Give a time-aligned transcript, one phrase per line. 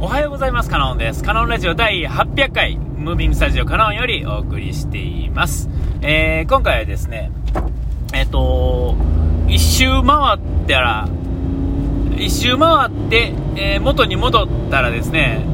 [0.00, 0.68] おはようございます。
[0.68, 1.22] カノンです。
[1.22, 5.70] カノンラジオ第800回、ムービングスタジオカノンよりお送りしています。
[6.02, 7.30] えー、今回はですね、
[8.12, 8.96] えっ、ー、と、
[9.48, 11.08] 一周回ったら、
[12.16, 15.46] 一周回って、えー、元に戻ったらですね、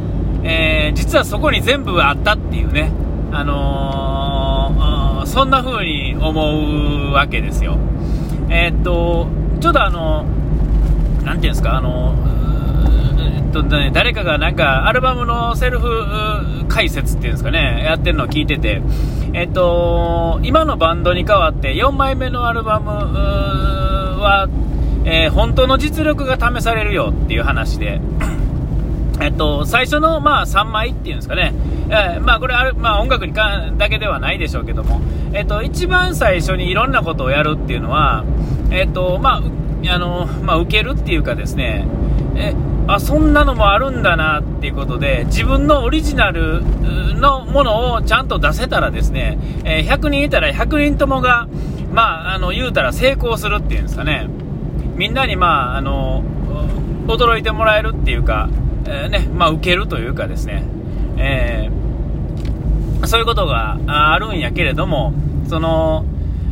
[0.42, 2.90] え、実はそこに全部あったっていうね、
[3.32, 7.76] あの、そんな風に思うわけですよ。
[8.48, 9.28] えっと、
[9.60, 10.24] ちょっとあの、
[11.24, 12.14] なていうんですか、あの、
[13.50, 18.82] とね、誰かがなんかアルバムのセルフ解説っていうんですかね、やってるのを聞いてて、
[19.32, 24.48] えっと、今のバンドに変わって4枚目のアルバムは、
[25.04, 28.00] えー、本当の実力が試されるよっていう話で、
[29.20, 31.52] えっと、最初の、まあ、3枚っていうんですかね、
[31.88, 35.00] えー、まあ、これある、まあ、音楽にかだけではないでしょうけども、
[35.32, 38.24] えっと、一番最初にいろんなことをやるっていうのは、
[38.70, 41.86] えっと、まあ、あの、まあ、受けるっていうかですね、
[42.36, 42.54] え、
[42.86, 46.62] あ、そんなのもあるんだなっていうことで、自分のオリジナル
[47.14, 51.48] のものをちゃんと出せたらですね、え100人いたら100人ともが、
[51.92, 54.28] まあ、あの、言うたら成功するっていうんですかね、
[54.96, 56.24] みんなに、まあ、あの、
[57.06, 58.48] 驚いてもらえるっていうか、
[58.86, 60.64] えー、ね、まあ、受けるというかですね、
[61.16, 65.12] えー、そういうことがあるんやけれども、
[65.48, 66.04] その、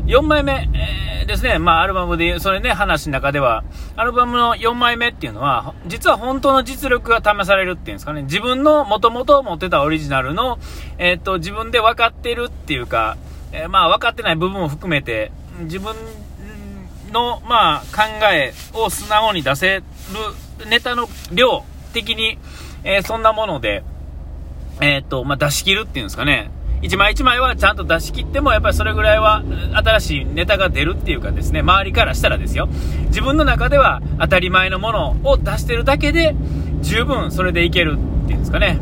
[0.06, 3.62] 4枚目、えー、ですね、まあ、アルバムで、それね、話の中では、
[3.96, 10.58] アルバムの4枚目っていうのは、実は本当の実力が試されるっていうんですかね、自分の元々持ってたオリジナルの、
[10.96, 13.16] えっ、と、自分で分かってるっていうか、
[13.52, 15.94] えー、まあ、分かってない部分を含めて、自分
[17.12, 19.82] の、まあ、考えを素直に出せる
[20.68, 22.38] ネタの量的に、
[22.84, 23.84] えー、そんなもので、
[24.80, 26.50] えっ、と、まあ、出し切るっていうんですかね、
[26.82, 29.42] 1枚1枚はちゃんと出し切っても、やっぱりそれぐらいは
[29.74, 32.68] 新しいネタが出るっていうかですね、周りからしたらですよ、
[33.06, 36.34] 自分の中では当たり前のものを出してるだけで、
[36.80, 38.78] 十分それでいけるっていうんですかね。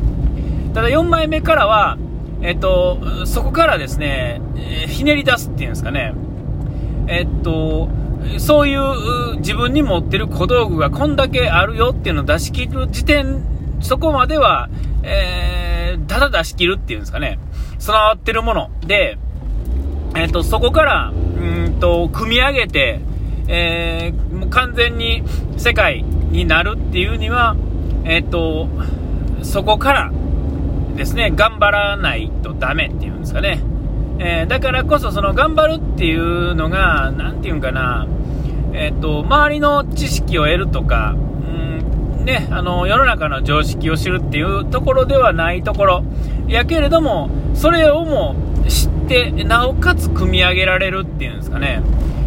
[0.74, 1.96] ただ4枚目からは、
[2.42, 4.42] えっと、そこからですね、
[4.88, 6.12] ひねり出すっていうんですかね、
[7.06, 7.88] えっと、
[8.38, 13.42] そういう自分に持ってる小道具がこんだけあるよっていうのを出し切る時点、
[13.80, 14.68] そこまでは、
[15.02, 17.38] えー、ただ出し切るっていうんですかね。
[17.78, 19.18] 備わってるもので、
[20.14, 23.00] えっ、ー、と、そこから、うんと、組み上げて、
[23.48, 25.22] えー、もう完全に
[25.56, 27.56] 世界になるっていうには、
[28.04, 28.68] えっ、ー、と、
[29.42, 30.12] そこから
[30.96, 33.60] ですね、頑張らないとダメっていうんですかね。
[34.18, 38.06] えー、だからこそ、その頑張るっていうのが、なんていうんかな、
[38.72, 41.65] えっ、と、周りの知識を得るとか、うん
[42.26, 46.04] ね、あの、世の中の常識を知るっていうところではないところ、
[46.48, 48.34] やけれども、それをも
[48.68, 51.82] 知って、なおかつ組み上げられるっていうんですかね、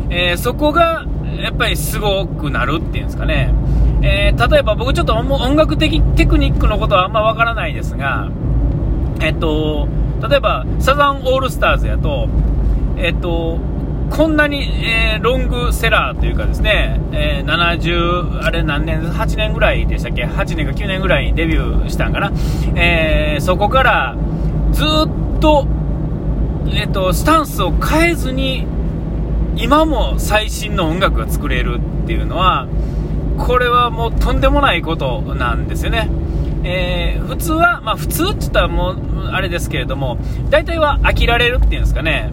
[0.09, 1.05] えー、そこが
[1.37, 3.53] やっぱりすごくなるっていうんですかね、
[4.01, 8.29] えー、例えば僕ちょっと音楽的テクニックのことはあんまわからないですが、
[9.19, 9.89] えっと、
[10.29, 12.29] 例えばサザンオールスターズやと、
[12.95, 13.59] えっと、
[14.09, 22.31] こんなに、えー、ロングセラーというかですね、えー、70、あれ何年、8年ぐらいでしたっけ ?8 年か9年ぐらいにデビューしたんかな？
[22.75, 24.17] えー、そこから
[24.71, 25.67] ずっと、
[26.73, 28.67] えっ、と、スタンスを変えずに、
[29.55, 32.67] 今も最新の音楽が作れるっていうのは、
[33.37, 36.09] これはもうとんでもないことなんですよね。
[36.63, 40.17] えー、普通は、まあ普通って言ったらもうあれですけれども、
[40.49, 42.31] 大体は飽きられるっていうんですかね。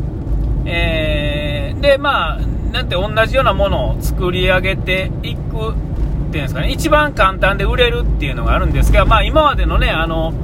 [0.66, 2.40] えー、で、まあ、
[2.72, 10.34] なんて同じようなものを作り上げていくっていうんですかね、一番簡単で売れるっていうのがあるんですが、まあ今までのね、あの、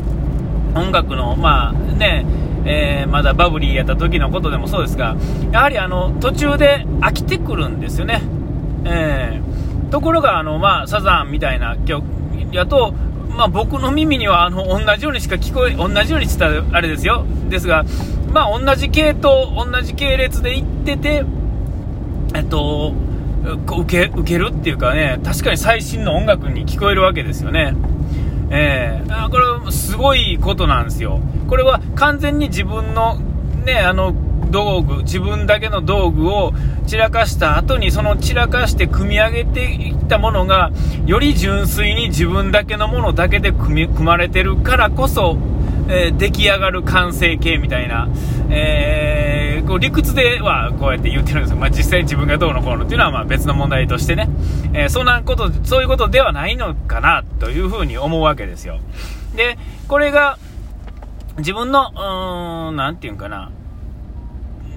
[0.75, 2.25] 音楽の、まあね、
[2.65, 5.17] えー、まだバブリーやった時のことでもそうですが、
[5.51, 8.23] やはりあの、途中で飽きてくるんですよね。
[8.85, 12.05] えー、ところが、あの、まあ、サザンみたいな曲
[12.53, 12.95] やと、
[13.37, 17.25] まあ、僕の耳にはあの同じようにしか聞こえ、同じようにしたあれですよ。
[17.49, 17.85] ですが、
[18.33, 21.25] まあ、同じ系統、同じ系列で行ってて、
[22.35, 22.95] えっと、
[23.67, 27.75] 受け、受けるっていうかね、確かに最新の音楽に聞こえるわけですよね。
[28.51, 31.21] えー、これはすごいことなんですよ。
[31.49, 33.19] これは完全に自分の
[33.65, 34.15] ね、あの、
[34.51, 36.53] 道具、自分だけの道具を
[36.87, 40.71] 散らかした後に、その散らかして組み上げていったものが、
[41.07, 45.37] より純粋に自分だけのものだけで組組まれてるからこそ、
[45.89, 48.09] えー、出来上がる完成形みたいな、
[48.51, 51.57] えー、こう理屈ではこうやって言ってるんですよ。
[51.57, 54.29] まあ、実際自分がどうのこうのっていうのはまあ別の問題としてね、
[54.75, 58.81] えー、そんなこと、そういうことではないのかなというふうに思うわけですよ。
[59.35, 59.59] で、
[59.89, 60.39] これが
[61.39, 63.51] 自分の、うーん、なんていうかな、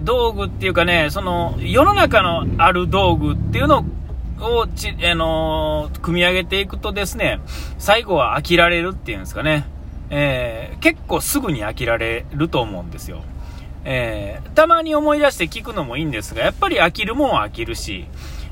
[0.02, 3.86] 道具っていうかね、その世の中のある道具っていうのを
[4.38, 7.40] をち、あのー、組み上げていくとですね、
[7.78, 9.66] 最後は飽きられるっていうんですかね。
[10.10, 13.24] えー、結構すぐに飽きられると思うんですよ。
[13.84, 18.06] えー、たまに思い出して聞くのもいいんですが、やっぱり飽きるもんは飽きるし、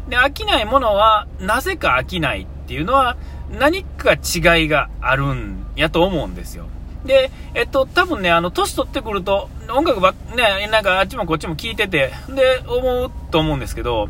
[0.07, 3.17] で、飽きないものは、なぜか飽きないっていうのは、
[3.51, 6.65] 何か違いがあるんやと思うんですよ。
[7.05, 14.09] で、えっと、多分ね、あの、年取ってくると、音楽ばね、なんかあっちもこっちも聞いてて、で、思うと思うんですけど、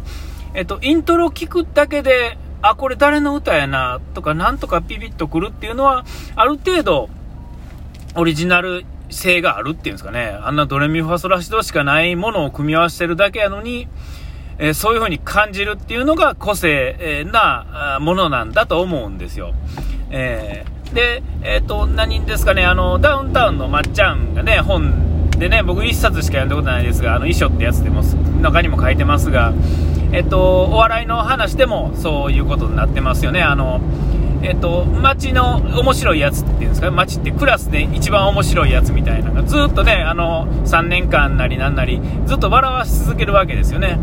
[0.53, 6.05] えっと、イントロ聞くだけで、あ、これ誰の歌やな、とか、なんとかピピッとくるっていうのは、
[6.35, 7.09] ある程度、
[8.15, 10.37] オリジナル性があるっていうんですかね。
[10.41, 13.87] あんなドレミファソラシドしかないものを組み合わせてるだけやのに、
[14.57, 19.53] えー、そういう風に感じるっていうのが個性なものなんだと思うんですよ。
[20.09, 28.03] えー、で、えっ、と、何ですかね、あの、ダウンタウンのまっちゃんがね、本でね、僕1冊しか読んだことないですが、あの、遺書ってやつでも、
[28.41, 29.53] 中にも書いてますが、
[30.11, 33.41] えっ、と、お笑いの話でもそういうことになってますよね。
[33.41, 33.81] あの、
[34.43, 43.97] えっと、街の面白いやつっていうんですか、街ってクラスで一番面白いやつみたいなのがずっとね、あの、3年間なりなんなり、ずっと笑わし続けるわけですよね。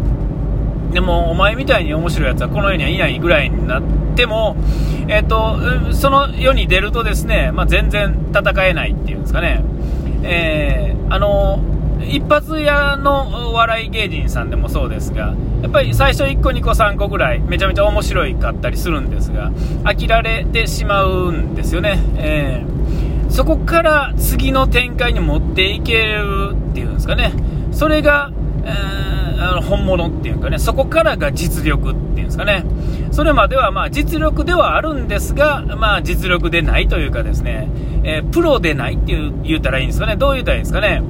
[0.92, 3.82] でも、お前みたいに面白いやつはこの世にはいないぐらいになっ
[4.16, 4.56] ても、
[5.08, 5.58] えっと、
[5.92, 9.62] その世に出るとですね、まあ、全然戦えないっていうんですかね。
[10.22, 11.60] えー、あの、
[12.06, 19.50] 一発屋の笑い芸人さんでもそうですが、やっぱり最初1個、2個、3個ぐらい、めちゃめちゃ面白いかったりするんですが、
[19.84, 21.98] 飽きられてしまうんですよね。
[22.16, 27.32] えー、そこから次の展開に持っていけるっていうんですかね。
[27.72, 28.32] それが、
[28.64, 32.64] えー、あの本物っていうかね、そこからが実力っていうんですかね。
[33.12, 37.68] それまではまあ実力ではあるんですが、まあ実力でないというかですね、
[38.04, 40.16] えー、プロでないっていう言ったらいいんですかね。
[40.16, 41.02] どう言ったらいいんですかね。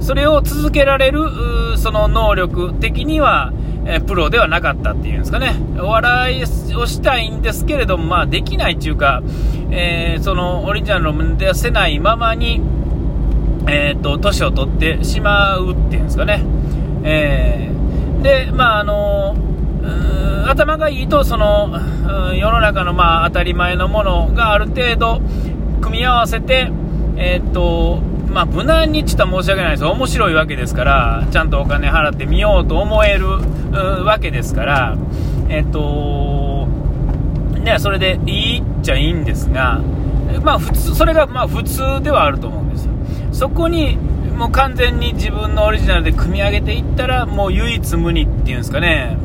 [0.00, 1.20] それを続けられる、
[1.76, 3.52] その能力的には、
[3.88, 5.54] えプロではなかったっていうんですかね。
[5.78, 6.42] お笑い
[6.74, 9.22] をしたいんですけれども、まあ、できないっていうか、
[9.70, 12.60] えー、その、オリジナルを出せないままに、
[13.68, 16.42] え、ー、と、年を取ってしまうっていうんですかね。
[17.04, 19.36] えー、で、まあ、あの
[20.48, 21.70] 頭がいいと、その、
[22.34, 25.20] 世の中の、まあ、当たり前のものがある程度、
[25.80, 26.70] 組み合わせて、
[27.16, 28.00] えっ、と、
[28.36, 29.84] まあ、無難にちょっと申し訳ないです。
[29.86, 33.28] 面白いわけですから、ちゃんとお金払ってみようと思える
[34.04, 34.98] わけですから、
[35.48, 36.66] えっと、
[37.64, 39.80] ね、それでいいっちゃいいんですが、
[40.42, 42.92] まあ、普通、それがまあ普通ではあると思うんですよ。
[43.32, 43.96] そこに、
[44.36, 49.16] もう完全に自分のオリジナルで組み上げていったら、もう唯一無二っていうんですかね、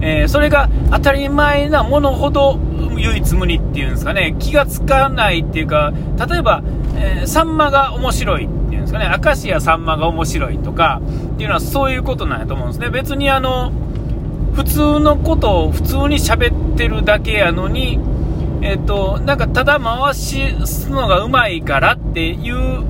[0.00, 2.58] えー、それが当たり前なものほど
[2.96, 5.92] 唯一無二っていうんですかね、気がつかないっていうか、
[6.26, 6.62] 例えば、
[6.96, 11.00] えー、サンマが面白いっていうんですかね、明石家さんまが面白いとか
[11.34, 12.90] っていうのはそういうことなんやと思うんですね。
[12.90, 13.72] 別にあの、
[14.54, 17.98] 普通のことを普通に喋ってるだけやのに、
[18.62, 22.84] えっ、ー、と、なんかただ回しすのがうまいからっていう、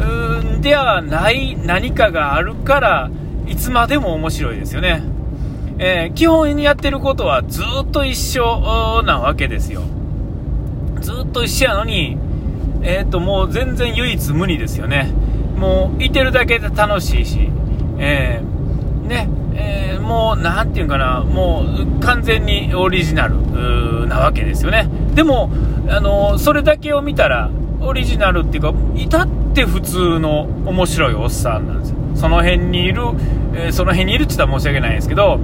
[0.00, 3.10] うんではない何かがあるから、
[3.46, 5.02] いつまでも面白いですよね。
[5.78, 9.82] えー、基本にやってることはずっと一緒なわけですよ。
[11.00, 12.18] ずっと一緒やのに、
[12.82, 15.12] えっ、と、もう全然唯一無二ですよね。
[15.56, 17.50] もう、いてるだけで楽しいし、
[17.98, 21.64] えー、ね、えー、もう、なんていうかな、も
[21.98, 24.88] う、完全にオリジナルなわけですよね。
[25.14, 25.50] でも、
[25.88, 27.50] あのそれだけを見たら、
[27.80, 31.96] オリジナルっていうか、至って普通の面白いおっさんなんですよ。
[32.14, 33.02] その辺にいる、
[33.54, 35.40] えー、その辺にいるって言ったら申し訳ないですけど、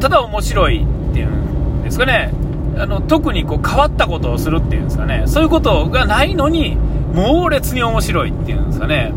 [0.00, 2.32] ただ面白いっていうんですかね。
[2.78, 6.76] あの特にこう変わったことをするっていうんですかね、そういうことがないのに、
[7.14, 9.12] 猛烈に面白いっていうんですかね、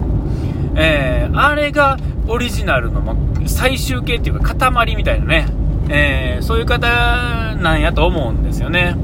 [0.76, 3.16] えー、あれがオリジナルの
[3.46, 5.46] 最終形っていうか、塊みたいなね、
[5.90, 6.88] えー、そういう方
[7.56, 8.96] なんやと思うんですよね。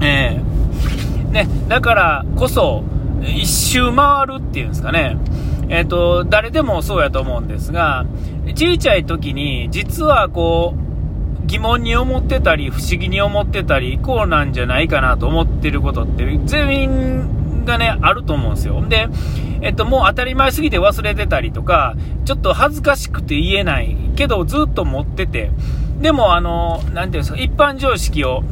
[0.00, 2.82] えー、ねだからこそ、
[3.22, 5.16] 一周回るっていうんですかね、
[5.68, 8.04] えっ、ー、と、誰でもそうやと思うんですが、
[8.48, 10.83] 小さい時に、実はこう、
[11.46, 18.84] 疑問に思ってたり、不思議に思ってたり、こうなんじゃないかなと思ってることって、全員がね、あると思うんですよ。
[18.86, 19.08] で、
[19.60, 25.50] えっと、もう当たり前すぎて忘れてたりとか、ちょっと恥ずかしくて言えないけど、ずっと持ってて、
[26.00, 28.42] でも、あの、なんていうんですか、一般常識を、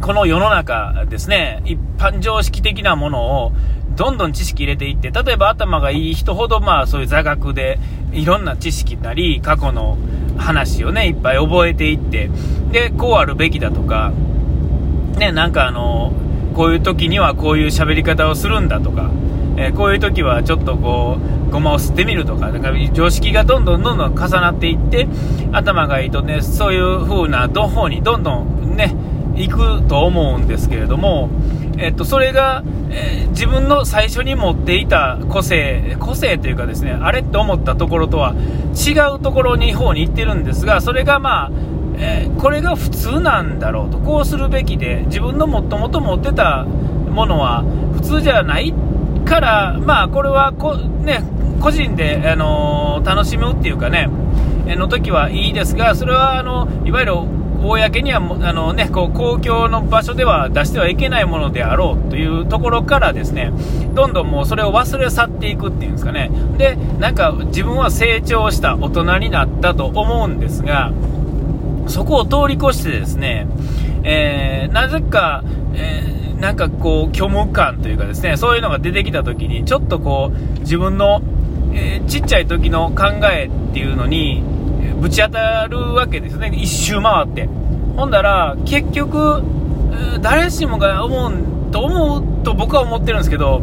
[0.00, 3.52] この世の中ですね、一般常識的なものを、
[3.96, 7.78] どんどん知識入れていって、例えば頭がいい人ほど、まあそういう座学で、
[8.12, 9.96] いろんな知識なり、過去の
[10.36, 12.30] 話をね、いっぱい覚えていって、
[12.70, 14.12] で、こうあるべきだとか、
[15.18, 16.12] ね、なんかあの、
[16.54, 19.10] こういう時にはこういう喋り方をするんだとか、
[19.56, 25.06] えー、こういう時はちょっとこう、ごまを吸ってみるとか、だから常識がどんどんどんどん重なっていって、
[25.52, 28.94] 頭がいいとね、そういう風な方にどんどんね、
[29.34, 31.30] 行くと思うんですけれども、
[31.78, 38.34] えっと、それが、えー、自分の最初に持っていた個性、個性というかですね、あれって思ったところとは
[38.74, 41.50] 違うところに方に行ってるんですが、それがまあ、
[41.98, 47.64] えー、これが普通なんだろうと、こうするべきで、自分のもともと持ってたものは
[47.94, 48.72] 普通じゃない
[49.24, 51.22] から、まあ、これはこ、ね、
[51.60, 54.08] 個人で、あのー、楽しむっていうかね、
[54.74, 57.14] の時はいいですが、それはあのいわゆる
[57.62, 63.52] 公にはあの、ね、こう公共の場所では出してはいけないものであろうというところからですね
[63.94, 66.30] どんどんもうそれを忘れ去っていくっていうんですかね。
[66.58, 70.92] でなんか自分は成長した大人になったと思うんですが
[71.88, 73.46] そこを通り越してですね、
[74.04, 75.42] えー、なぜか、
[75.74, 81.22] えー、なんかこう虚無感というかですねそういうのが出てきた時にちょっとこう自分の、
[81.74, 84.42] えー、ちっちゃい時の考えっていうのに
[85.00, 87.48] ぶち当たるわけですね、一周回って。
[87.96, 89.42] ほんだら、結局、
[90.20, 91.32] 誰しもが思う
[91.72, 93.60] と思うと僕は思ってるんですけど、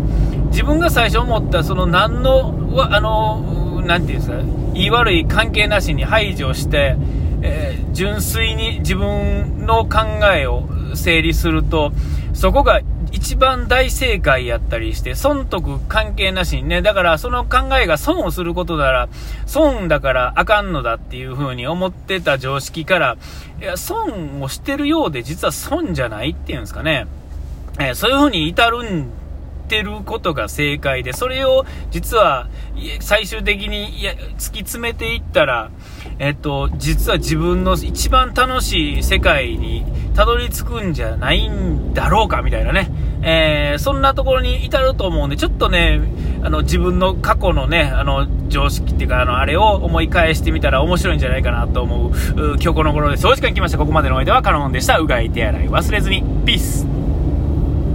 [0.47, 2.53] 自分が最初思ったその何の、
[2.91, 4.37] あの、なんていうんですか、
[4.73, 6.95] 言い悪い関係なしに排除して、
[7.41, 9.99] えー、純粋に自分の考
[10.35, 10.63] えを
[10.95, 11.91] 整理すると、
[12.33, 12.81] そこが
[13.23, 19.07] 一番大正解やったりして、損得関係なしにね、だからその考えが損をすることなら、
[19.45, 23.17] 損だからあかんのだっていう風に思ってた常識から、
[23.61, 27.07] いや、損をしてるようで実は損じゃないっていうんですかね。
[27.79, 29.09] えー、そういう風に至るん
[29.69, 32.49] てることが正解で、それを実は
[32.99, 35.71] 最終的に突き詰めていったら、
[36.19, 42.91] えっと、実は自分の一番楽しい世界にたどり着くんじゃないんだろうかみたいなね、
[43.23, 46.01] えー、そんなところに至ると思うんで、ちょっとね、
[46.43, 53.25] あの自分の過去のね、あの常識っていうか、あのあれを思い返してみたら面白いんじゃないかなと思う、今日この頃です。
[53.25, 53.77] お時間来ました。
[53.77, 54.97] ここまでのお相手はカノンでした。
[54.97, 56.23] うがい手洗い忘れずに。
[56.45, 56.92] ピース